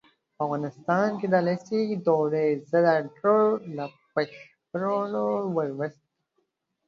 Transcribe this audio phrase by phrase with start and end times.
[0.35, 3.41] په افغانستان کې د لېسې دورې زده کړو
[3.75, 5.25] له بشپړولو
[5.57, 6.09] وروسته